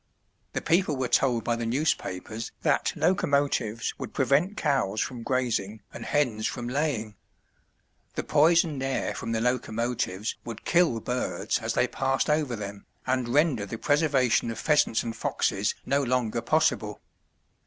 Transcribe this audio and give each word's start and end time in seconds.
The 0.53 0.61
people 0.63 0.97
were 0.97 1.07
told 1.07 1.43
by 1.43 1.55
the 1.55 1.63
newspapers 1.67 2.51
that 2.63 2.91
locomotives 2.95 3.93
would 3.99 4.15
prevent 4.15 4.57
cows 4.57 4.99
from 4.99 5.21
grazing 5.21 5.81
and 5.93 6.05
hens 6.05 6.47
from 6.47 6.67
laying. 6.67 7.13
The 8.15 8.23
poisoned 8.23 8.81
air 8.81 9.13
from 9.13 9.31
the 9.31 9.39
locomotives 9.41 10.37
would 10.43 10.65
kill 10.65 10.99
birds 11.01 11.59
as 11.59 11.73
they 11.75 11.85
passed 11.87 12.31
over 12.31 12.55
them, 12.55 12.87
and 13.05 13.29
render 13.29 13.63
the 13.67 13.77
preservation 13.77 14.49
of 14.49 14.57
pheasants 14.57 15.03
and 15.03 15.15
foxes 15.15 15.75
no 15.85 16.01
longer 16.01 16.41
possible. 16.41 16.99